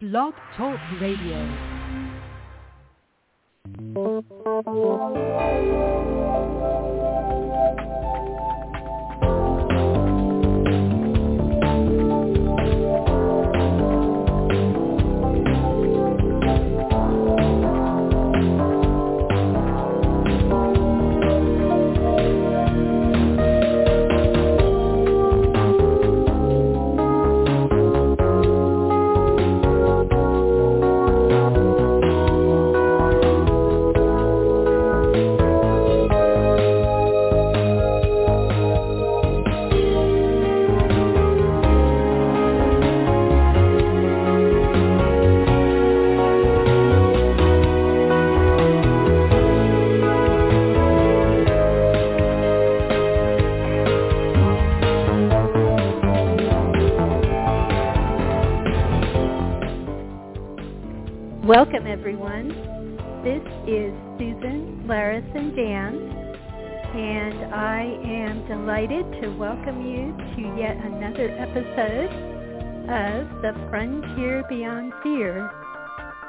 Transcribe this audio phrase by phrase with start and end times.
[0.00, 1.36] Blog Talk Radio.
[61.60, 62.48] Welcome everyone.
[63.22, 71.28] This is Susan Larison Danz, and I am delighted to welcome you to yet another
[71.28, 72.08] episode
[72.88, 75.50] of the Frontier Beyond Fear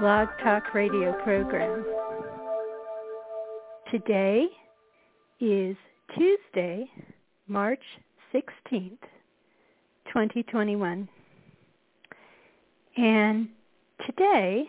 [0.01, 1.85] Blog Talk Radio program.
[3.89, 4.47] Today
[5.39, 5.77] is
[6.13, 6.91] Tuesday,
[7.47, 7.83] March
[8.33, 8.99] 16th,
[10.11, 11.07] 2021.
[12.97, 13.47] And
[14.05, 14.65] today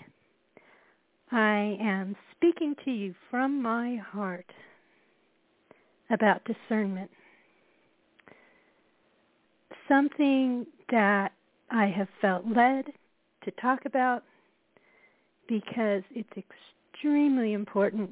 [1.33, 4.45] I am speaking to you from my heart
[6.11, 7.11] about discernment.
[9.89, 11.33] Something that
[11.71, 12.85] I have felt led
[13.45, 14.25] to talk about
[15.49, 18.11] because it's extremely important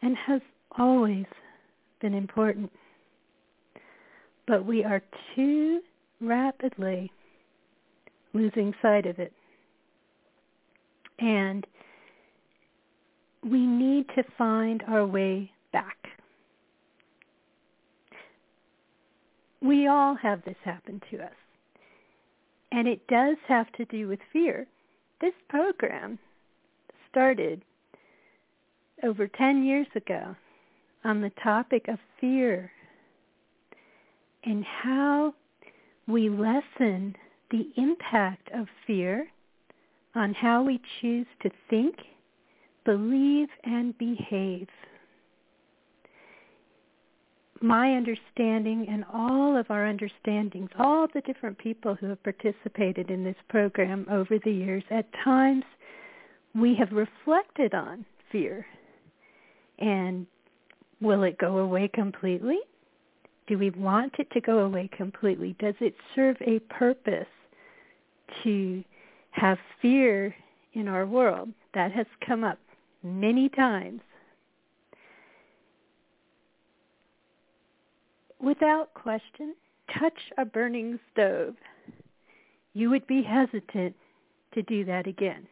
[0.00, 0.40] and has
[0.78, 1.26] always
[2.00, 2.72] been important.
[4.46, 5.02] But we are
[5.34, 5.80] too
[6.22, 7.12] rapidly
[8.32, 9.32] losing sight of it.
[11.18, 11.66] And
[13.50, 15.96] we need to find our way back.
[19.62, 21.32] We all have this happen to us.
[22.72, 24.66] And it does have to do with fear.
[25.20, 26.18] This program
[27.10, 27.62] started
[29.02, 30.34] over 10 years ago
[31.04, 32.70] on the topic of fear
[34.44, 35.34] and how
[36.08, 37.14] we lessen
[37.50, 39.28] the impact of fear
[40.14, 41.96] on how we choose to think
[42.86, 44.68] believe and behave.
[47.60, 53.24] My understanding and all of our understandings, all the different people who have participated in
[53.24, 55.64] this program over the years, at times
[56.54, 58.64] we have reflected on fear.
[59.78, 60.26] And
[61.00, 62.58] will it go away completely?
[63.48, 65.56] Do we want it to go away completely?
[65.58, 67.26] Does it serve a purpose
[68.44, 68.84] to
[69.30, 70.34] have fear
[70.74, 71.48] in our world?
[71.74, 72.58] That has come up
[73.06, 74.00] many times.
[78.40, 79.54] Without question,
[79.98, 81.54] touch a burning stove.
[82.74, 83.94] You would be hesitant
[84.54, 85.46] to do that again.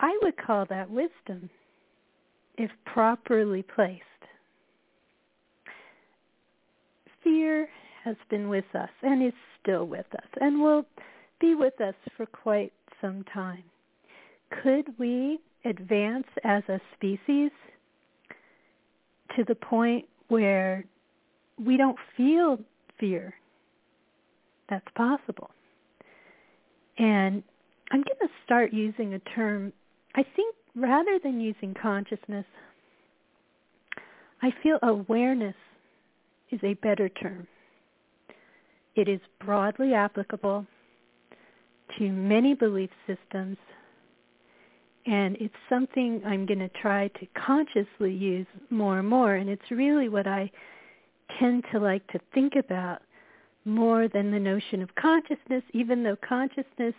[0.00, 1.50] I would call that wisdom
[2.56, 4.02] if properly placed.
[7.22, 7.68] Fear
[8.04, 10.84] has been with us and is still with us and will
[11.40, 13.64] be with us for quite some time
[14.50, 17.50] could we advance as a species
[19.36, 20.84] to the point where
[21.58, 22.58] we don't feel
[22.98, 23.34] fear?
[24.68, 25.50] That's possible.
[26.98, 27.42] And
[27.90, 29.72] I'm going to start using a term,
[30.14, 32.44] I think rather than using consciousness,
[34.42, 35.54] I feel awareness
[36.50, 37.46] is a better term.
[38.94, 40.66] It is broadly applicable
[41.98, 43.56] to many belief systems
[45.08, 49.36] and it's something I'm going to try to consciously use more and more.
[49.36, 50.50] And it's really what I
[51.38, 53.00] tend to like to think about
[53.64, 56.94] more than the notion of consciousness, even though consciousness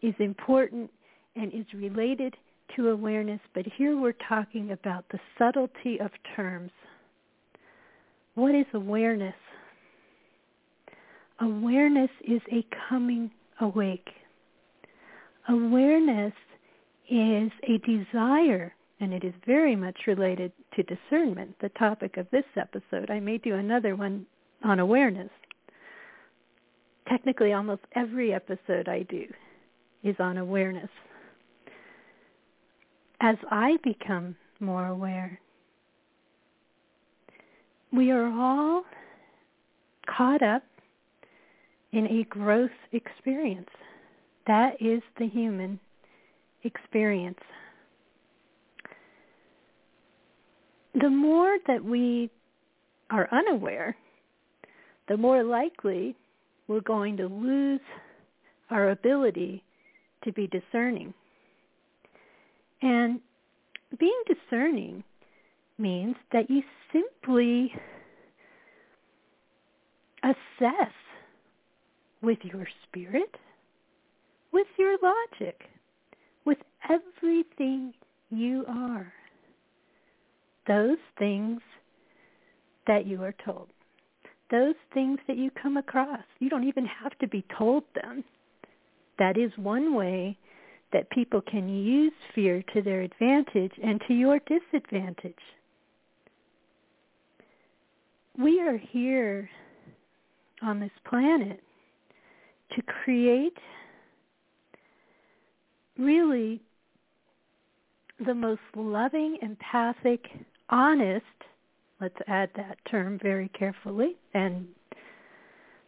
[0.00, 0.90] is important
[1.34, 2.36] and is related
[2.76, 3.40] to awareness.
[3.52, 6.70] But here we're talking about the subtlety of terms.
[8.36, 9.34] What is awareness?
[11.40, 14.08] Awareness is a coming awake.
[15.48, 16.32] Awareness
[17.10, 22.44] is a desire, and it is very much related to discernment, the topic of this
[22.56, 23.10] episode.
[23.10, 24.26] I may do another one
[24.64, 25.30] on awareness.
[27.08, 29.26] Technically, almost every episode I do
[30.02, 30.90] is on awareness.
[33.20, 35.38] As I become more aware,
[37.92, 38.84] we are all
[40.06, 40.62] caught up
[41.92, 43.68] in a growth experience.
[44.46, 45.78] That is the human
[46.64, 47.38] experience.
[50.94, 52.30] The more that we
[53.10, 53.96] are unaware,
[55.08, 56.16] the more likely
[56.68, 57.80] we're going to lose
[58.70, 59.62] our ability
[60.24, 61.12] to be discerning.
[62.80, 63.20] And
[63.98, 65.04] being discerning
[65.78, 66.62] means that you
[66.92, 67.72] simply
[70.22, 70.92] assess
[72.22, 73.34] with your spirit,
[74.52, 75.60] with your logic,
[76.44, 76.58] with
[76.88, 77.94] everything
[78.30, 79.12] you are.
[80.66, 81.60] Those things
[82.86, 83.68] that you are told.
[84.50, 86.24] Those things that you come across.
[86.38, 88.24] You don't even have to be told them.
[89.18, 90.36] That is one way
[90.92, 95.34] that people can use fear to their advantage and to your disadvantage.
[98.38, 99.48] We are here
[100.62, 101.60] on this planet
[102.74, 103.56] to create
[105.98, 106.60] really
[108.24, 110.26] the most loving, empathic,
[110.70, 111.24] honest,
[112.00, 114.66] let's add that term very carefully and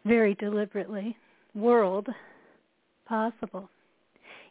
[0.05, 1.17] very deliberately,
[1.53, 2.07] world
[3.07, 3.69] possible.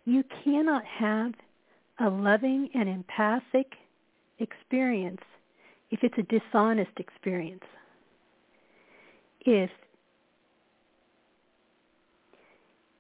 [0.05, 1.33] You cannot have
[2.01, 3.73] a loving and empathic
[4.39, 5.21] experience
[5.91, 7.63] if it's a dishonest experience.
[9.47, 9.71] If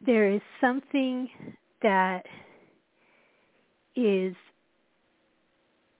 [0.04, 1.28] there is something
[1.84, 2.24] that
[3.94, 4.34] is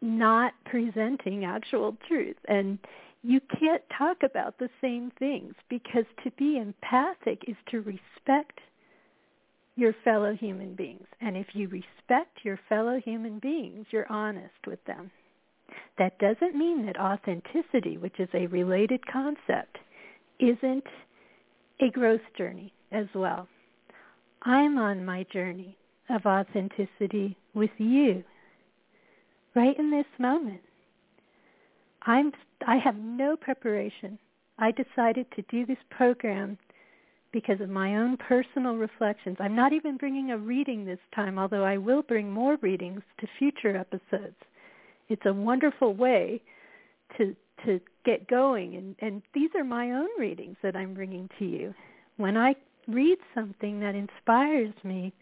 [0.02, 2.78] not presenting actual truth and
[3.22, 8.60] you can't talk about the same things because to be empathic is to respect
[9.76, 11.06] your fellow human beings.
[11.22, 15.10] And if you respect your fellow human beings, you're honest with them.
[15.98, 19.78] That doesn't mean that authenticity, which is a related concept,
[20.38, 20.84] isn't
[21.80, 23.48] a growth journey as well.
[24.44, 25.76] I'm on my journey
[26.11, 28.23] of authenticity with you
[29.55, 30.61] right in this moment.
[32.02, 32.32] I'm
[32.67, 34.19] I have no preparation.
[34.58, 36.58] I decided to do this program
[37.32, 39.37] because of my own personal reflections.
[39.41, 43.26] I'm not even bringing a reading this time, although I will bring more readings to
[43.38, 44.37] future episodes.
[45.08, 46.43] It's a wonderful way
[47.17, 51.47] to to get going and and these are my own readings that I'm bringing to
[51.47, 51.75] you.
[52.19, 52.55] When I
[52.86, 55.12] read something that inspires me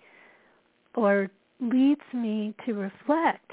[0.95, 1.31] or
[1.61, 3.53] leads me to reflect,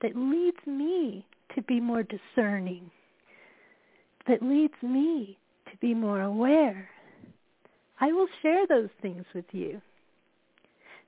[0.00, 2.90] that leads me to be more discerning,
[4.26, 5.38] that leads me
[5.70, 6.88] to be more aware.
[8.00, 9.80] I will share those things with you.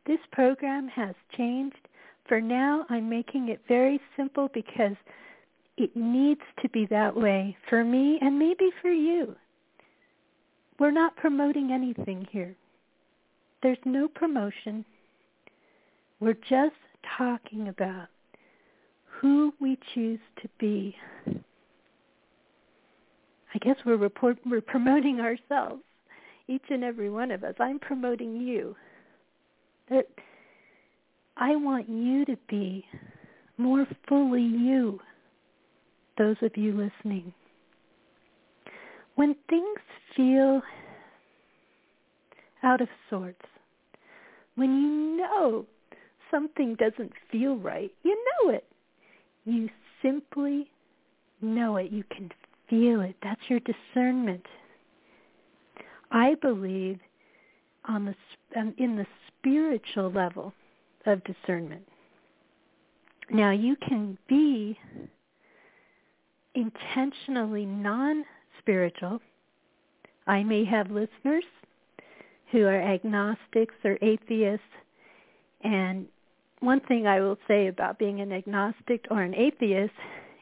[0.07, 1.89] This program has changed.
[2.29, 4.97] For now, I'm making it very simple because
[5.77, 9.35] it needs to be that way for me and maybe for you.
[10.79, 12.57] We're not promoting anything here.
[13.63, 14.85] There's no promotion.
[16.21, 16.75] We're just
[17.17, 18.09] talking about
[19.05, 20.97] who we choose to be.
[23.55, 25.83] I guess we're report, we're promoting ourselves,
[26.49, 27.55] each and every one of us.
[27.61, 28.75] I'm promoting you.
[29.91, 30.09] That
[31.37, 32.85] I want you to be
[33.57, 34.99] more fully you,
[36.19, 37.33] those of you listening.
[39.17, 39.79] When things
[40.17, 40.63] feel
[42.63, 43.45] out of sorts,
[44.57, 45.67] when you know
[46.31, 48.65] something doesn't feel right, you know it.
[49.45, 49.69] You
[50.03, 50.71] simply
[51.41, 51.93] know it.
[51.93, 52.31] You can
[52.69, 53.15] feel it.
[53.23, 54.45] That's your discernment.
[56.11, 56.99] I believe
[57.87, 58.15] on the
[58.59, 60.53] um, in the spiritual level
[61.07, 61.83] of discernment.
[63.31, 64.79] Now you can be
[66.55, 68.25] intentionally non
[68.65, 69.21] spiritual.
[70.27, 71.45] I may have listeners
[72.51, 74.65] who are agnostics or atheists.
[75.63, 76.07] And
[76.61, 79.93] one thing I will say about being an agnostic or an atheist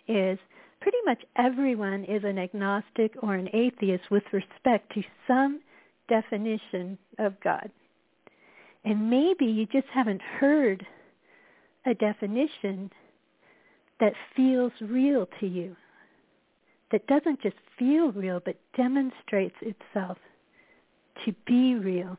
[0.06, 0.38] is
[0.80, 5.60] pretty much everyone is an agnostic or an atheist with respect to some
[6.08, 7.70] definition of God.
[8.84, 10.86] And maybe you just haven't heard
[11.86, 12.90] a definition
[14.00, 15.76] that feels real to you
[16.92, 20.18] that doesn't just feel real but demonstrates itself
[21.25, 22.18] to be real.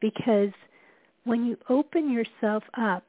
[0.00, 0.50] Because
[1.24, 3.04] when you open yourself up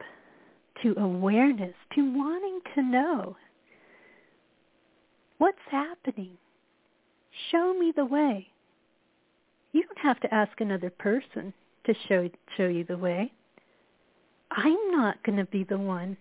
[0.82, 3.36] to awareness, to wanting to know
[5.38, 6.36] what's happening,
[7.50, 8.48] show me the way.
[9.72, 11.52] You don't have to ask another person
[11.86, 13.32] to show show you the way.
[14.50, 16.16] I'm not going to be the one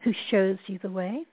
[0.00, 1.24] who shows you the way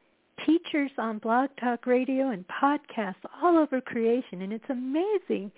[0.46, 4.42] teachers on Blog Talk Radio and podcasts all over creation.
[4.42, 5.52] And it's amazing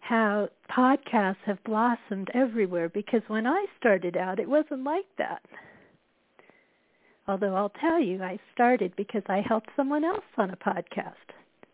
[0.00, 5.42] how podcasts have blossomed everywhere because when I started out, it wasn't like that.
[7.28, 11.14] Although I'll tell you, I started because I helped someone else on a podcast.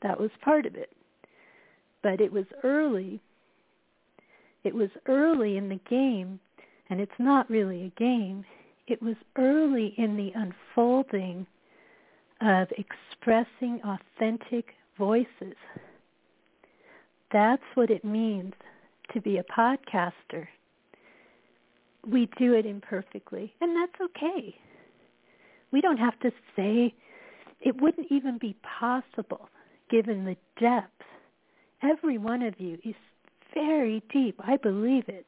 [0.02, 0.92] That was part of it.
[2.02, 3.20] But it was early.
[4.62, 6.38] It was early in the game,
[6.90, 8.44] and it's not really a game.
[8.86, 11.46] It was early in the unfolding
[12.40, 15.56] of expressing authentic voices.
[17.32, 18.54] That's what it means
[19.12, 20.46] to be a podcaster.
[22.06, 24.54] We do it imperfectly, and that's okay.
[25.72, 26.94] We don't have to say,
[27.60, 29.48] it wouldn't even be possible
[29.90, 31.02] given the depth.
[31.82, 32.94] Every one of you is
[33.54, 34.40] very deep.
[34.42, 35.26] I believe it.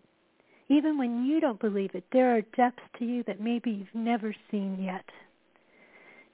[0.68, 4.34] Even when you don't believe it, there are depths to you that maybe you've never
[4.50, 5.04] seen yet.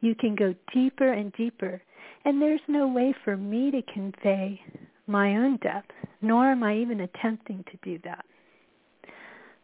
[0.00, 1.83] You can go deeper and deeper.
[2.25, 4.61] And there's no way for me to convey
[5.07, 8.25] my own depth, nor am I even attempting to do that.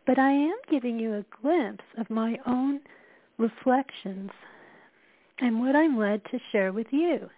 [0.06, 2.80] But I am giving you a glimpse of my own
[3.38, 4.30] reflections
[5.38, 7.28] and what I'm led to share with you.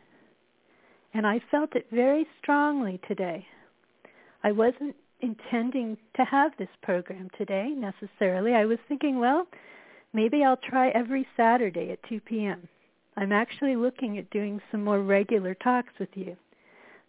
[1.14, 3.46] And I felt it very strongly today.
[4.42, 8.52] I wasn't intending to have this program today necessarily.
[8.52, 9.46] I was thinking, well,
[10.12, 12.68] maybe I'll try every Saturday at 2 p.m.
[13.16, 16.36] I'm actually looking at doing some more regular talks with you.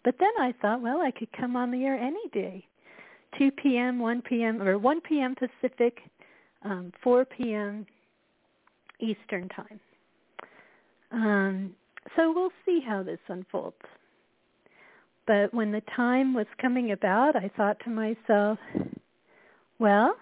[0.04, 2.64] But then I thought, well, I could come on the air any day.
[3.38, 5.34] 2 p.m., 1 p.m., or 1 p.m.
[5.34, 5.98] Pacific,
[6.64, 7.86] um, 4 p.m.
[9.00, 9.80] Eastern Time.
[11.10, 11.74] Um,
[12.14, 13.76] so we'll see how this unfolds.
[15.26, 18.58] But when the time was coming about, I thought to myself,
[19.78, 20.14] well,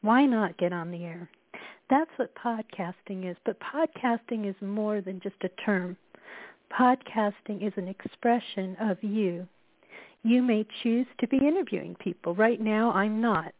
[0.00, 1.30] why not get on the air?
[1.90, 3.36] That's what podcasting is.
[3.44, 5.96] But podcasting is more than just a term.
[6.70, 9.48] Podcasting is an expression of you.
[10.22, 12.34] You may choose to be interviewing people.
[12.34, 13.54] Right now, I'm not.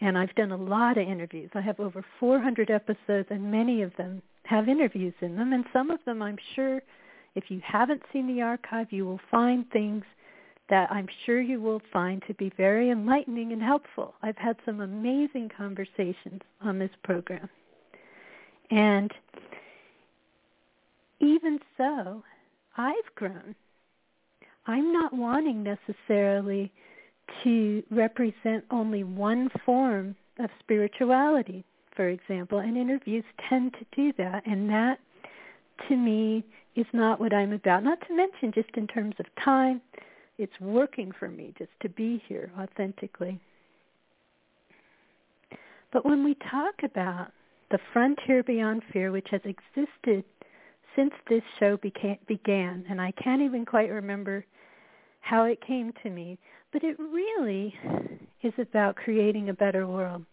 [0.00, 1.50] And I've done a lot of interviews.
[1.54, 5.52] I have over 400 episodes, and many of them have interviews in them.
[5.52, 6.80] And some of them, I'm sure,
[7.34, 10.04] if you haven't seen the archive, you will find things
[10.68, 14.14] that I'm sure you will find to be very enlightening and helpful.
[14.22, 17.48] I've had some amazing conversations on this program.
[18.70, 19.12] And
[21.20, 22.22] even so,
[22.76, 23.54] I've grown.
[24.66, 26.72] I'm not wanting necessarily
[27.44, 34.46] to represent only one form of spirituality, for example, and interviews tend to do that,
[34.46, 34.98] and that
[35.88, 36.44] to me
[36.74, 37.82] is not what I'm about.
[37.82, 39.80] Not to mention just in terms of time,
[40.38, 43.40] it's working for me just to be here authentically.
[45.92, 47.28] But when we talk about
[47.70, 50.24] the frontier beyond fear, which has existed
[50.94, 54.44] since this show beca- began, and I can't even quite remember
[55.20, 56.38] how it came to me,
[56.72, 57.74] but it really
[58.42, 60.24] is about creating a better world.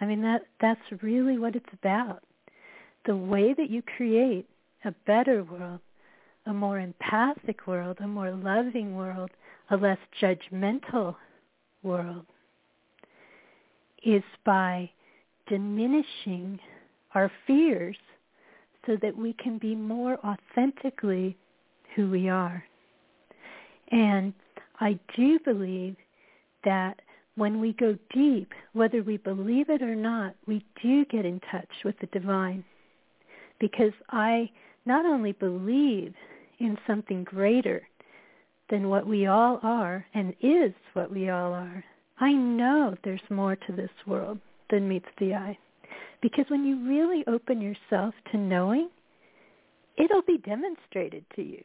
[0.00, 2.22] I mean that that's really what it's about.
[3.06, 4.46] The way that you create
[4.84, 5.80] a better world,
[6.46, 9.30] a more empathic world, a more loving world,
[9.70, 11.14] a less judgmental
[11.82, 12.26] world
[14.02, 14.90] is by
[15.50, 16.58] diminishing
[17.14, 17.96] our fears
[18.86, 21.36] so that we can be more authentically
[21.94, 22.64] who we are.
[23.90, 24.32] And
[24.78, 25.96] I do believe
[26.64, 27.00] that
[27.34, 31.68] when we go deep, whether we believe it or not, we do get in touch
[31.84, 32.64] with the divine.
[33.58, 34.50] Because I
[34.86, 36.14] not only believe
[36.60, 37.82] in something greater
[38.70, 41.84] than what we all are and is what we all are,
[42.20, 44.38] I know there's more to this world
[44.70, 45.58] than meets the eye.
[46.20, 48.88] Because when you really open yourself to knowing,
[49.96, 51.62] it'll be demonstrated to you.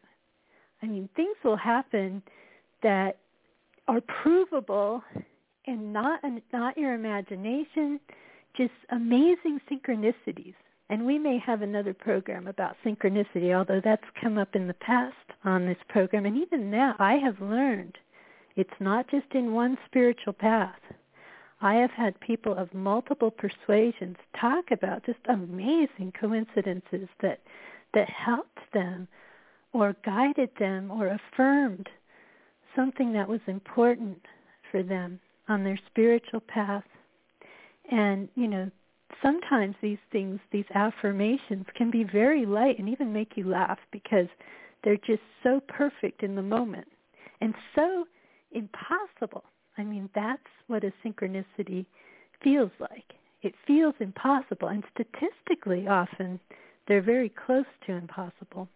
[0.81, 2.21] I mean, things will happen
[2.83, 3.17] that
[3.87, 5.03] are provable
[5.67, 6.21] and not
[6.53, 7.99] not your imagination,
[8.55, 10.53] just amazing synchronicities.
[10.89, 15.15] And we may have another program about synchronicity, although that's come up in the past
[15.43, 16.25] on this program.
[16.27, 17.97] And even now, I have learned
[18.55, 20.79] it's not just in one spiritual path.
[21.61, 27.39] I have had people of multiple persuasions talk about just amazing coincidences that
[27.93, 29.07] that helped them
[29.73, 31.87] or guided them or affirmed
[32.75, 34.21] something that was important
[34.69, 36.83] for them on their spiritual path.
[37.89, 38.69] And, you know,
[39.23, 44.27] sometimes these things, these affirmations can be very light and even make you laugh because
[44.83, 46.87] they're just so perfect in the moment
[47.41, 48.05] and so
[48.51, 49.45] impossible.
[49.77, 51.85] I mean, that's what a synchronicity
[52.43, 53.13] feels like.
[53.41, 56.39] It feels impossible, and statistically often
[56.87, 58.67] they're very close to impossible.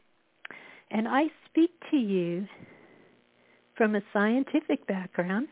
[0.92, 2.48] And I speak to you
[3.76, 5.48] from a scientific background.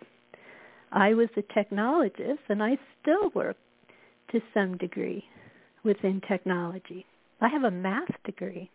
[0.92, 3.58] I was a technologist and I still work
[4.32, 5.24] to some degree
[5.84, 7.06] within technology.
[7.42, 8.70] I have a math degree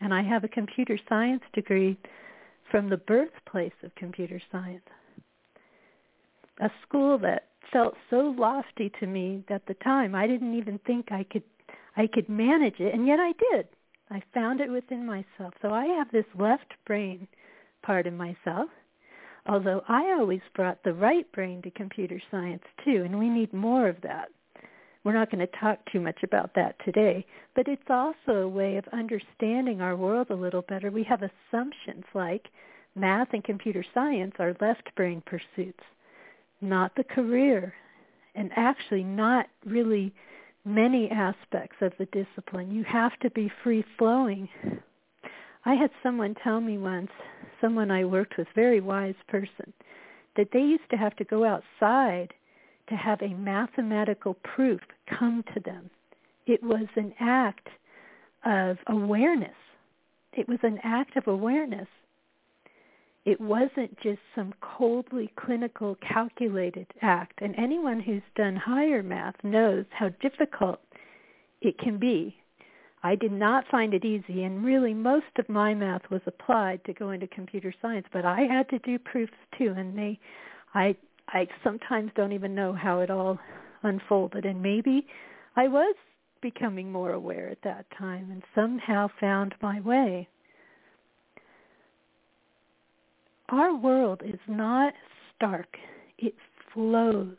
[0.00, 1.98] and I have a computer science degree
[2.70, 4.82] from the birthplace of computer science.
[6.60, 11.10] A school that felt so lofty to me at the time I didn't even think
[11.10, 11.42] I could
[11.96, 13.68] I could manage it and yet I did.
[14.10, 15.54] I found it within myself.
[15.62, 17.26] So I have this left brain
[17.82, 18.70] part of myself
[19.46, 23.88] although I always brought the right brain to computer science too, and we need more
[23.88, 24.28] of that.
[25.02, 28.78] We're not going to talk too much about that today, but it's also a way
[28.78, 30.90] of understanding our world a little better.
[30.90, 32.48] We have assumptions like
[32.94, 35.84] math and computer science are left brain pursuits,
[36.60, 37.74] not the career,
[38.34, 40.12] and actually not really
[40.64, 42.70] many aspects of the discipline.
[42.70, 44.48] You have to be free flowing.
[45.64, 47.10] I had someone tell me once
[47.60, 49.72] someone I worked with, very wise person,
[50.36, 52.34] that they used to have to go outside
[52.88, 55.90] to have a mathematical proof come to them.
[56.46, 57.68] It was an act
[58.44, 59.56] of awareness.
[60.32, 61.88] It was an act of awareness.
[63.24, 67.40] It wasn't just some coldly clinical calculated act.
[67.40, 70.80] And anyone who's done higher math knows how difficult
[71.60, 72.36] it can be
[73.04, 76.94] I did not find it easy, and really most of my math was applied to
[76.94, 80.18] go into computer science, but I had to do proofs too, and they,
[80.72, 80.96] I,
[81.28, 83.38] I sometimes don't even know how it all
[83.82, 85.06] unfolded, and maybe
[85.54, 85.94] I was
[86.40, 90.26] becoming more aware at that time and somehow found my way.
[93.50, 94.94] Our world is not
[95.36, 95.68] stark.
[96.18, 96.34] It
[96.72, 97.36] flows.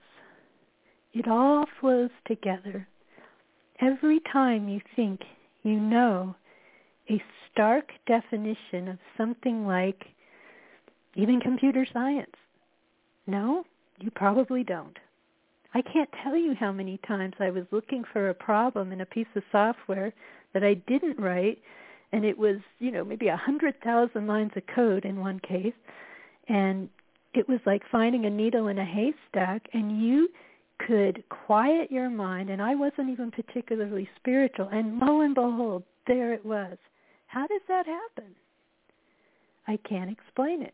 [1.14, 2.88] It all flows together.
[3.82, 5.22] Every time you think
[5.64, 6.36] you know
[7.10, 7.22] a
[7.52, 10.06] stark definition of something like
[11.16, 12.36] even computer science.
[13.28, 13.64] No,
[14.00, 14.98] you probably don't.
[15.74, 19.06] I can't tell you how many times I was looking for a problem in a
[19.06, 20.14] piece of software
[20.54, 21.60] that I didn't write
[22.16, 25.74] and it was, you know, maybe a hundred thousand lines of code in one case
[26.48, 26.90] and
[27.34, 30.30] it was like finding a needle in a haystack and you
[30.80, 36.34] could quiet your mind, and I wasn't even particularly spiritual, and lo and behold, there
[36.34, 36.78] it was.
[37.28, 38.36] How does that happen?
[39.68, 40.74] I can't explain it.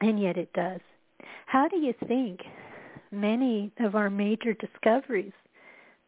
[0.00, 0.80] And yet it does.
[1.46, 2.40] How do you think
[3.10, 5.32] many of our major discoveries,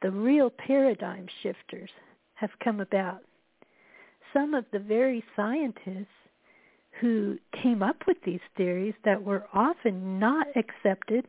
[0.02, 1.90] the real paradigm shifters,
[2.34, 3.22] have come about?
[4.32, 6.06] Some of the very scientists
[7.00, 11.26] who came up with these theories that were often not accepted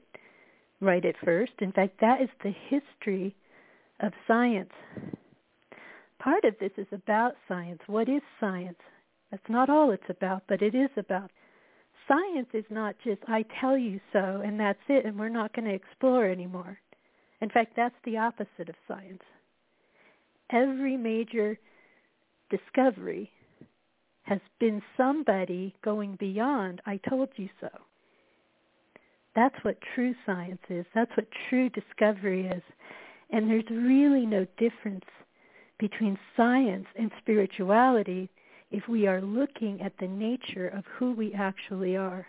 [0.82, 1.54] right at first.
[1.60, 3.36] In fact, that is the history
[4.00, 4.74] of science.
[6.20, 7.82] Part of this is about science.
[7.88, 8.80] What is science?
[9.30, 11.32] That's not all it's about, but it is about.
[12.08, 15.66] Science is not just, I tell you so, and that's it, and we're not going
[15.66, 16.78] to explore anymore.
[17.40, 19.22] In fact, that's the opposite of science.
[20.52, 21.58] Every major
[22.52, 23.32] discovery
[24.24, 27.70] has been somebody going beyond, I told you so.
[29.36, 30.86] That's what true science is.
[30.94, 32.62] That's what true discovery is.
[33.32, 35.06] And there's really no difference
[35.80, 38.30] between science and spirituality
[38.72, 42.26] if we are looking at the nature of who we actually are.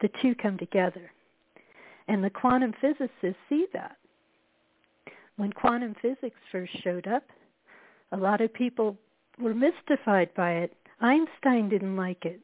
[0.00, 1.10] The two come together.
[2.08, 3.96] And the quantum physicists see that.
[5.36, 7.24] When quantum physics first showed up,
[8.12, 8.96] a lot of people
[9.42, 10.72] were mystified by it.
[11.00, 12.40] Einstein didn't like it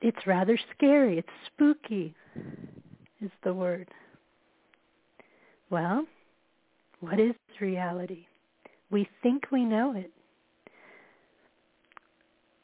[0.00, 1.18] it's rather scary.
[1.18, 2.14] It's spooky
[3.20, 3.88] is the word.
[5.70, 6.06] Well,
[7.00, 8.26] what is reality?
[8.90, 10.12] We think we know it.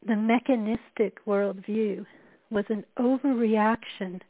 [0.07, 2.05] The mechanistic worldview
[2.51, 4.21] was an overreaction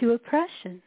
[0.00, 0.80] to oppression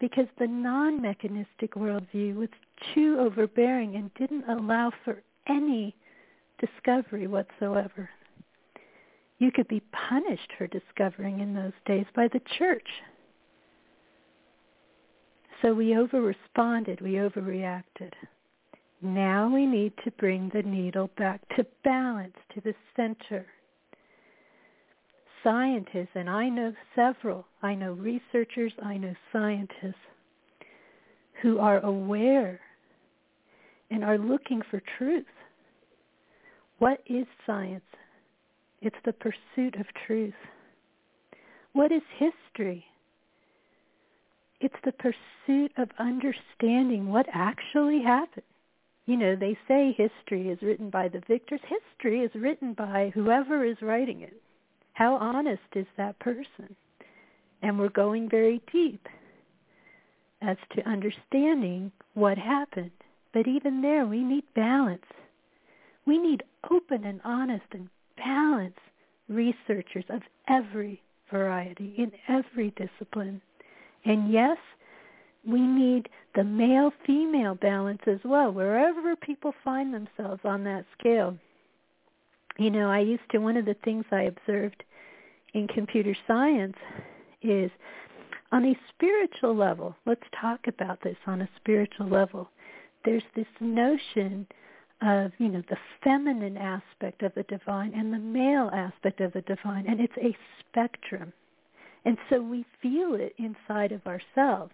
[0.00, 2.48] because the non-mechanistic worldview was
[2.94, 5.94] too overbearing and didn't allow for any
[6.58, 8.08] discovery whatsoever.
[9.38, 12.88] You could be punished for discovering in those days by the church.
[15.62, 18.12] So we over-responded, we overreacted.
[19.00, 23.46] Now we need to bring the needle back to balance, to the center.
[25.44, 29.94] Scientists, and I know several, I know researchers, I know scientists
[31.42, 32.60] who are aware
[33.90, 35.24] and are looking for truth.
[36.78, 37.84] What is science?
[38.80, 40.34] It's the pursuit of truth.
[41.72, 42.84] What is history?
[44.60, 48.44] It's the pursuit of understanding what actually happened.
[49.06, 51.60] You know, they say history is written by the victors.
[51.62, 54.40] History is written by whoever is writing it.
[54.98, 56.74] How honest is that person?
[57.62, 59.06] And we're going very deep
[60.42, 62.90] as to understanding what happened.
[63.32, 65.06] But even there, we need balance.
[66.04, 68.80] We need open and honest and balanced
[69.28, 73.40] researchers of every variety in every discipline.
[74.04, 74.58] And yes,
[75.46, 81.38] we need the male-female balance as well, wherever people find themselves on that scale.
[82.58, 84.82] You know, I used to, one of the things I observed
[85.54, 86.76] in computer science
[87.42, 87.70] is
[88.52, 92.50] on a spiritual level, let's talk about this on a spiritual level.
[93.04, 94.46] There's this notion
[95.02, 99.42] of, you know, the feminine aspect of the divine and the male aspect of the
[99.42, 101.32] divine, and it's a spectrum.
[102.04, 104.72] And so we feel it inside of ourselves.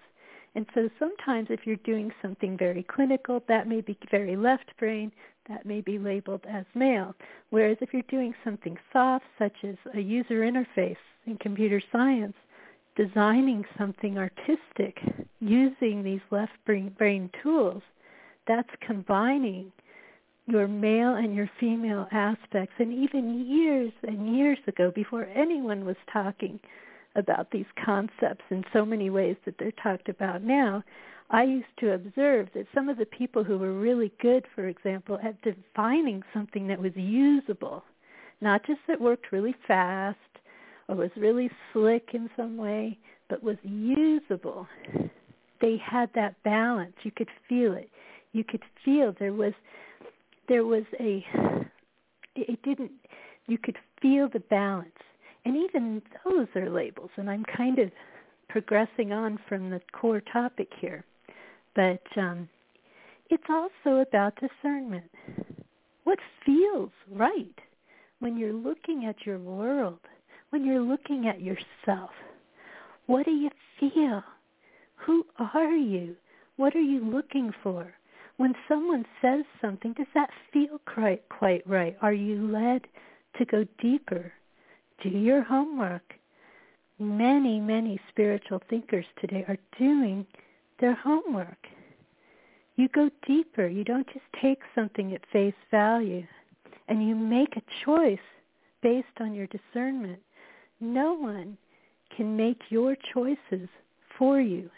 [0.54, 5.10] And so sometimes if you're doing something very clinical, that may be very left brain,
[5.48, 7.14] that may be labeled as male.
[7.50, 12.34] Whereas if you're doing something soft, such as a user interface in computer science,
[12.96, 14.98] designing something artistic
[15.40, 17.82] using these left brain, brain tools,
[18.46, 19.72] that's combining
[20.46, 22.74] your male and your female aspects.
[22.78, 26.60] And even years and years ago, before anyone was talking
[27.16, 30.82] about these concepts in so many ways that they're talked about now,
[31.30, 35.18] I used to observe that some of the people who were really good, for example,
[35.22, 37.82] at defining something that was usable,
[38.40, 40.18] not just that worked really fast
[40.88, 44.66] or was really slick in some way, but was usable.
[45.60, 46.94] They had that balance.
[47.02, 47.88] You could feel it.
[48.32, 49.54] You could feel there was
[50.46, 51.24] there was a
[52.36, 52.92] it didn't
[53.46, 54.90] you could feel the balance.
[55.46, 57.90] And even those are labels and I'm kind of
[58.48, 61.04] progressing on from the core topic here.
[61.74, 62.48] But um
[63.30, 65.10] it's also about discernment.
[66.04, 67.58] What feels right
[68.18, 70.00] when you're looking at your world?
[70.54, 72.10] when you're looking at yourself?
[73.06, 74.22] What do you feel?
[75.04, 76.14] Who are you?
[76.54, 77.92] What are you looking for?
[78.36, 81.96] When someone says something, does that feel quite, quite right?
[82.02, 82.82] Are you led
[83.36, 84.32] to go deeper?
[85.02, 86.14] Do your homework.
[87.00, 90.24] Many, many spiritual thinkers today are doing
[90.80, 91.66] their homework.
[92.76, 93.66] You go deeper.
[93.66, 96.26] You don't just take something at face value.
[96.88, 98.18] And you make a choice
[98.82, 100.20] based on your discernment
[100.80, 101.56] no one
[102.16, 103.68] can make your choices
[104.18, 104.70] for you.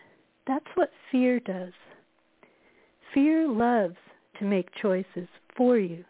[0.47, 1.73] That's what fear does.
[3.13, 3.97] Fear loves
[4.39, 6.05] to make choices for you,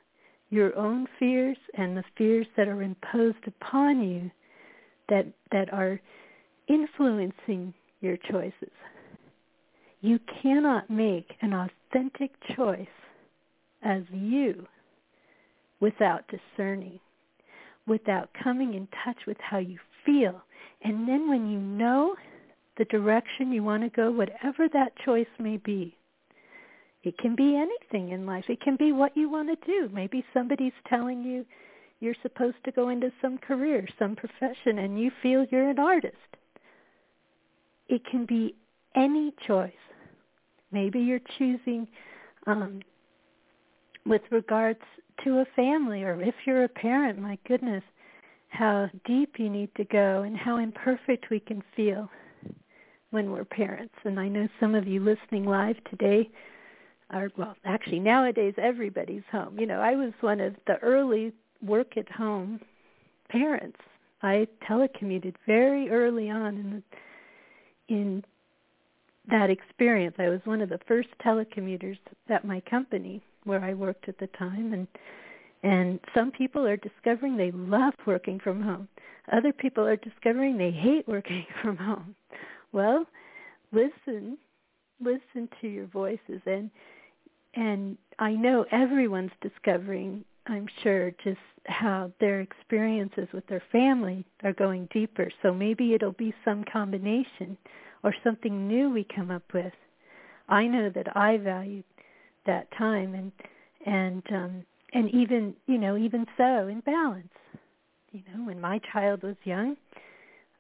[0.51, 4.31] your own fears and the fears that are imposed upon you
[5.09, 6.01] that, that are
[6.69, 8.73] influencing your choices.
[10.01, 12.87] You cannot make an authentic choice
[13.83, 14.67] as you
[15.81, 17.01] without discerning
[17.87, 20.43] without coming in touch with how you feel.
[20.83, 22.17] And then when you know
[22.79, 25.97] the direction you want to go, whatever that choice may be,
[27.03, 28.45] it can be anything in life.
[28.49, 29.89] It can be what you want to do.
[29.93, 31.47] Maybe somebody's telling you
[32.01, 36.17] you're supposed to go into some career, some profession, and you feel you're an artist.
[37.89, 38.55] It can be
[38.97, 39.73] any choice.
[40.73, 41.87] Maybe you're choosing
[42.47, 42.81] um,
[44.05, 44.81] with regards
[45.25, 47.83] to a family or if you're a parent, my goodness,
[48.49, 52.09] how deep you need to go and how imperfect we can feel
[53.11, 53.95] when we're parents.
[54.05, 56.29] And I know some of you listening live today
[57.11, 59.59] are, well, actually nowadays everybody's home.
[59.59, 61.33] You know, I was one of the early
[61.63, 62.61] work at home
[63.29, 63.79] parents.
[64.23, 68.25] I telecommuted very early on in the, in
[69.29, 70.17] that experience.
[70.19, 74.29] I was one of the first telecommuters at my company where I worked at the
[74.29, 74.87] time and
[75.63, 78.89] and some people are discovering they love working from home.
[79.33, 82.15] Other people are discovering they hate working from home.
[82.73, 83.07] Well,
[83.73, 84.39] listen,
[85.01, 86.71] listen to your voices and
[87.55, 94.53] and I know everyone's discovering, I'm sure, just how their experiences with their family are
[94.53, 95.31] going deeper.
[95.43, 97.57] So maybe it'll be some combination
[98.03, 99.73] or something new we come up with.
[100.49, 101.83] I know that I value
[102.47, 103.33] that time and
[103.85, 107.29] and um and even you know even so in balance.
[108.13, 109.77] You know when my child was young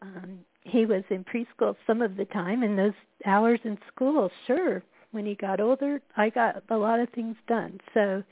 [0.02, 2.92] um he was in preschool some of the time and those
[3.24, 7.78] hours in school sure when he got older i got a lot of things done.
[7.94, 8.22] So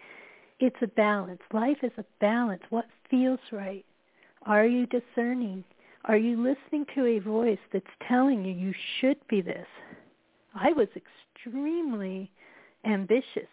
[0.60, 1.40] it's a balance.
[1.52, 2.62] Life is a balance.
[2.70, 3.84] What feels right?
[4.46, 5.64] Are you discerning
[6.06, 9.66] are you listening to a voice that's telling you you should be this
[10.54, 12.30] i was extremely
[12.84, 13.48] ambitious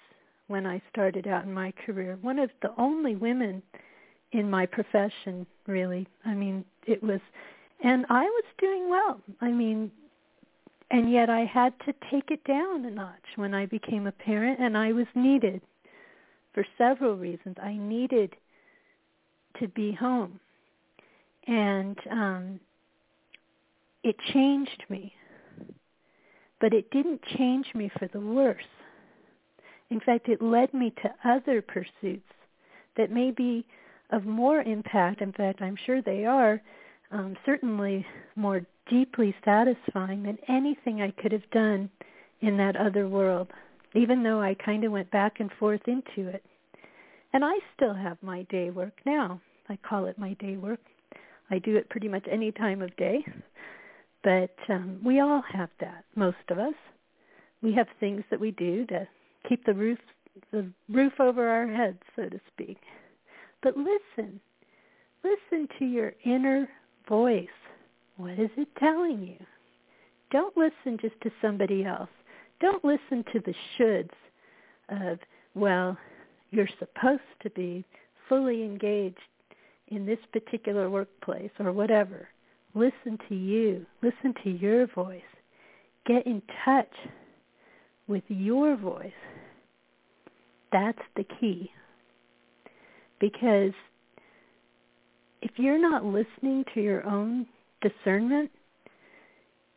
[0.52, 2.18] when I started out in my career.
[2.22, 3.64] One of the only women
[4.34, 6.06] in my profession, really.
[6.26, 7.22] I mean, it was
[7.84, 9.20] And I was doing well.
[9.40, 9.92] I mean,
[10.92, 14.60] and yet I had to take it down a notch when I became a parent
[14.60, 15.62] and I was needed
[16.54, 17.56] for several reasons.
[17.64, 18.36] I needed
[19.60, 20.40] to be home.
[21.48, 22.60] And um
[24.04, 25.14] it changed me.
[26.60, 28.64] But it didn't change me for the worse.
[29.90, 32.32] In fact, it led me to other pursuits
[32.98, 33.66] that may be
[34.12, 35.22] of more impact.
[35.22, 36.62] In fact, I'm sure they are
[37.12, 41.90] um, certainly more deeply satisfying than anything I could have done
[42.42, 43.48] in that other world,
[43.94, 46.44] even though I kind of went back and forth into it.
[47.34, 49.40] And I still have my day work now.
[49.70, 50.80] I call it my day work.
[51.52, 53.26] I do it pretty much any time of day.
[54.24, 56.74] But um, we all have that, most of us.
[57.62, 59.08] We have things that we do to
[59.48, 60.00] keep the roof
[60.52, 62.78] the roof over our heads, so to speak.
[63.62, 64.40] But listen,
[65.24, 66.70] listen to your inner
[67.08, 67.48] voice.
[68.16, 69.46] What is it telling you?
[70.32, 72.10] Don't listen just to somebody else.
[72.62, 74.10] Don't listen to the shoulds
[74.90, 75.20] of,
[75.54, 75.98] well,
[76.52, 77.84] you're supposed to be
[78.30, 79.20] fully engaged
[79.92, 82.28] in this particular workplace or whatever.
[82.74, 83.86] Listen to you.
[84.02, 85.22] Listen to your voice.
[86.08, 86.94] Get in touch
[88.08, 89.12] with your voice.
[90.72, 91.70] That's the key.
[93.20, 93.74] Because
[95.42, 97.46] if you're not listening to your own
[97.82, 98.50] discernment,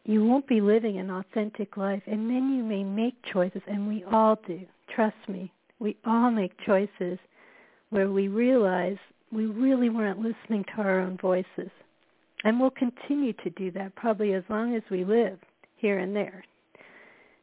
[0.04, 2.02] you won't be living an authentic life.
[2.06, 4.60] And then you may make choices, and we all do.
[4.94, 7.18] Trust me, we all make choices
[7.90, 8.98] where we realize
[9.34, 11.70] we really weren't listening to our own voices.
[12.44, 15.38] And we'll continue to do that probably as long as we live
[15.76, 16.44] here and there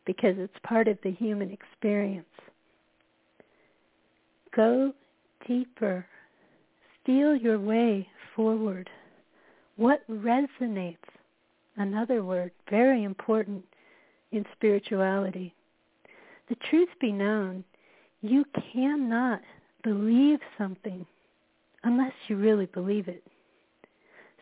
[0.06, 2.26] because it's part of the human experience.
[4.56, 4.94] Go
[5.48, 6.06] deeper.
[7.06, 8.90] Feel your way forward.
[9.78, 10.98] What resonates?
[11.78, 13.64] Another word, very important
[14.32, 15.54] in spirituality.
[16.50, 17.64] The truth be known,
[18.22, 19.42] you cannot
[19.84, 21.06] believe something
[21.84, 23.24] unless you really believe it.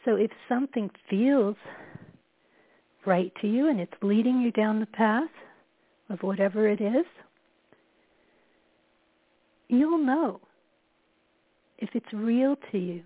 [0.05, 1.55] So if something feels
[3.05, 5.29] right to you and it's leading you down the path
[6.09, 7.05] of whatever it is,
[9.67, 10.39] you'll know
[11.77, 13.03] if it's real to you.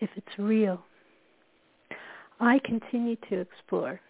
[0.00, 0.80] If it's real.
[2.40, 4.00] I continue to explore.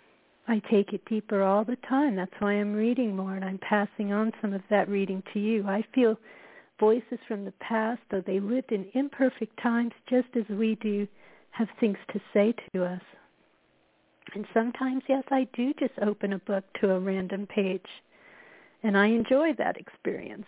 [0.47, 2.17] I take it deeper all the time.
[2.17, 5.67] That's why I'm reading more and I'm passing on some of that reading to you.
[5.67, 6.19] I feel
[6.79, 11.07] voices from the past, though they lived in imperfect times just as we do,
[11.51, 13.01] have things to say to us.
[14.35, 17.87] And sometimes, yes, I do just open a book to a random page,
[18.83, 20.47] and I enjoy that experience.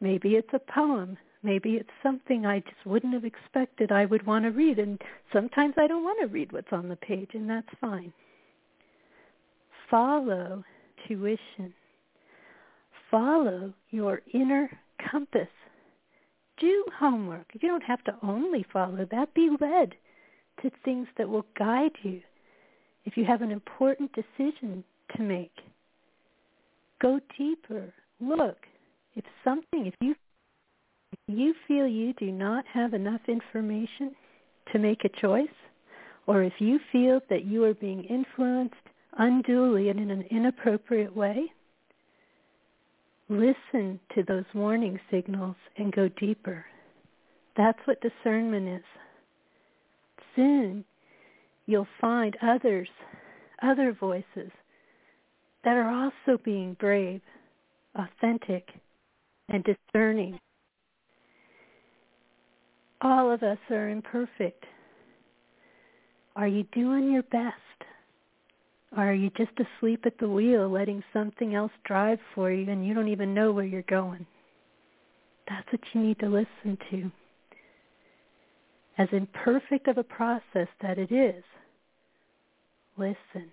[0.00, 1.16] Maybe it's a poem.
[1.42, 5.00] Maybe it's something I just wouldn't have expected I would want to read, and
[5.32, 8.12] sometimes I don't want to read what's on the page, and that's fine.
[9.90, 10.64] Follow
[11.06, 11.74] tuition.
[13.10, 14.70] Follow your inner
[15.10, 15.48] compass.
[16.58, 17.46] Do homework.
[17.52, 19.34] You don't have to only follow that.
[19.34, 19.94] Be led
[20.62, 22.20] to things that will guide you.
[23.04, 24.84] If you have an important decision
[25.16, 25.52] to make,
[27.02, 27.92] go deeper.
[28.20, 28.56] Look.
[29.16, 30.14] If something, if you
[31.12, 34.14] if you feel you do not have enough information
[34.72, 35.46] to make a choice,
[36.26, 38.74] or if you feel that you are being influenced
[39.18, 41.52] unduly and in an inappropriate way,
[43.28, 46.64] Listen to those warning signals and go deeper.
[47.56, 48.84] That's what discernment is.
[50.36, 50.84] Soon
[51.66, 52.88] you'll find others,
[53.62, 54.50] other voices
[55.64, 57.22] that are also being brave,
[57.94, 58.68] authentic,
[59.48, 60.38] and discerning.
[63.00, 64.64] All of us are imperfect.
[66.36, 67.54] Are you doing your best?
[68.96, 72.86] Or are you just asleep at the wheel letting something else drive for you and
[72.86, 74.24] you don't even know where you're going?
[75.48, 77.10] That's what you need to listen to.
[78.96, 81.42] As imperfect of a process that it is,
[82.96, 83.50] listen.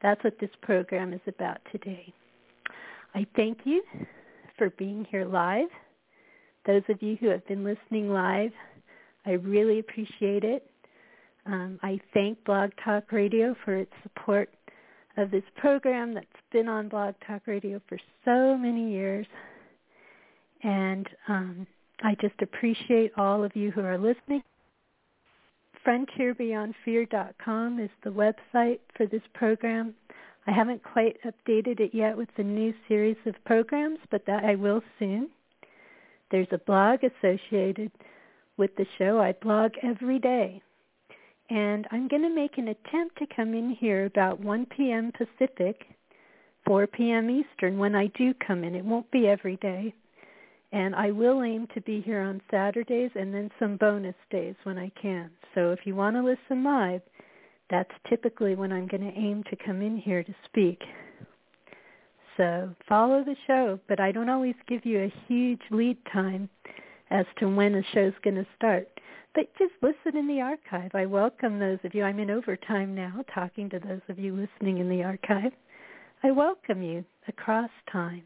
[0.00, 2.12] That's what this program is about today.
[3.14, 3.82] I thank you
[4.56, 5.68] for being here live.
[6.66, 8.52] Those of you who have been listening live,
[9.26, 10.67] I really appreciate it.
[11.48, 14.50] Um, I thank Blog Talk Radio for its support
[15.16, 19.26] of this program that's been on Blog Talk Radio for so many years.
[20.62, 21.66] And um,
[22.02, 24.42] I just appreciate all of you who are listening.
[25.86, 29.94] FrontierBeyondFear.com is the website for this program.
[30.46, 34.54] I haven't quite updated it yet with the new series of programs, but that I
[34.54, 35.30] will soon.
[36.30, 37.90] There's a blog associated
[38.58, 39.18] with the show.
[39.18, 40.62] I blog every day.
[41.50, 45.12] And I'm going to make an attempt to come in here about 1 p.m.
[45.12, 45.86] Pacific,
[46.66, 47.30] 4 p.m.
[47.30, 48.74] Eastern when I do come in.
[48.74, 49.94] It won't be every day.
[50.72, 54.76] And I will aim to be here on Saturdays and then some bonus days when
[54.78, 55.30] I can.
[55.54, 57.00] So if you want to listen live,
[57.70, 60.82] that's typically when I'm going to aim to come in here to speak.
[62.36, 66.48] So follow the show, but I don't always give you a huge lead time
[67.10, 68.88] as to when a show's going to start.
[69.38, 70.90] But just listen in the archive.
[70.96, 72.02] I welcome those of you.
[72.02, 75.52] I'm in overtime now talking to those of you listening in the archive.
[76.24, 78.24] I welcome you across time.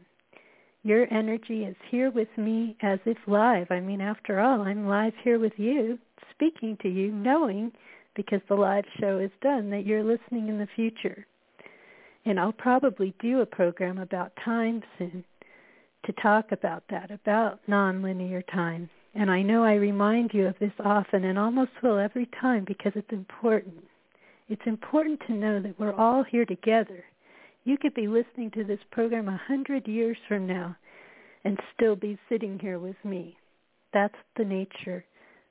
[0.81, 3.67] Your energy is here with me as if live.
[3.69, 5.99] I mean, after all, I'm live here with you,
[6.31, 7.71] speaking to you, knowing
[8.15, 11.27] because the live show is done that you're listening in the future.
[12.25, 15.23] And I'll probably do a program about time soon
[16.07, 18.89] to talk about that, about nonlinear time.
[19.15, 22.93] And I know I remind you of this often and almost will every time because
[22.95, 23.83] it's important.
[24.49, 27.03] It's important to know that we're all here together.
[27.63, 30.75] You could be listening to this program a hundred years from now
[31.45, 33.37] and still be sitting here with me.
[33.93, 35.05] That's the nature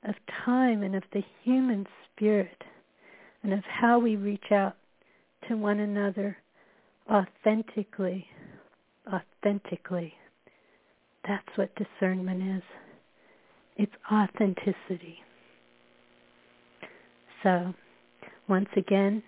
[0.07, 2.61] of time and of the human spirit
[3.43, 4.75] and of how we reach out
[5.47, 6.37] to one another
[7.09, 8.27] authentically.
[9.07, 10.13] Authentically.
[11.27, 12.63] That's what discernment is.
[13.77, 15.17] It's authenticity.
[17.41, 17.73] So,
[18.47, 19.23] once again,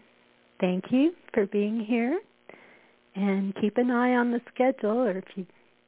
[0.59, 2.19] thank you for being here.
[3.15, 5.45] And keep an eye on the schedule, or if you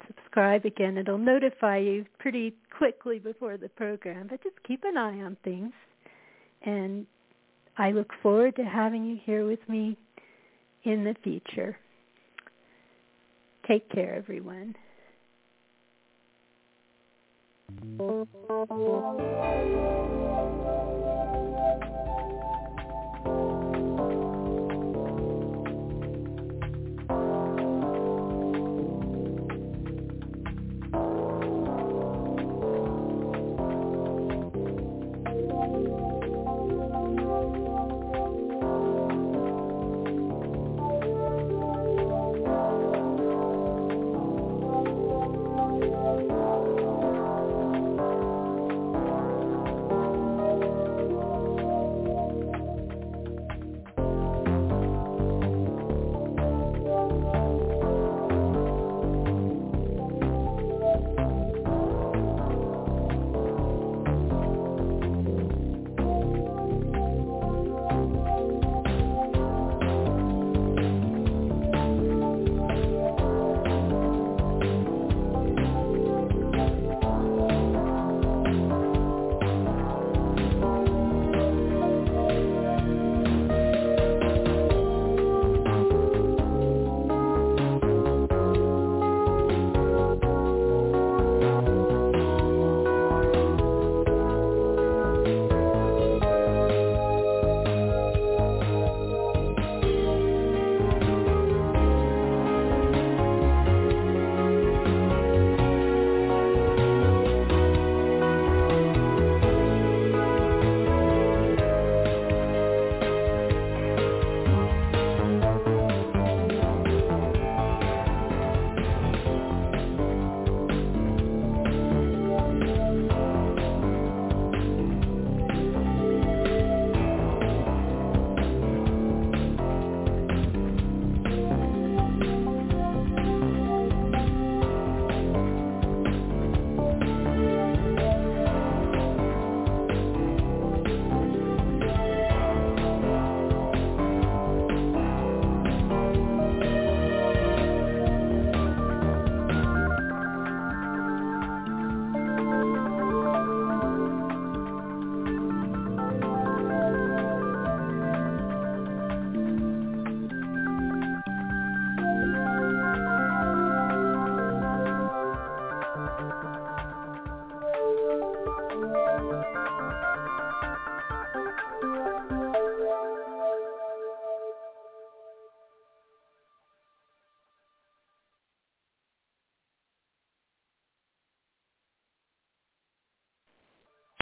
[0.07, 4.27] subscribe again, it'll notify you pretty quickly before the program.
[4.29, 5.73] But just keep an eye on things.
[6.63, 7.05] And
[7.77, 9.97] I look forward to having you here with me
[10.83, 11.77] in the future.
[13.67, 14.75] Take care, everyone.
[17.69, 18.77] Thank you.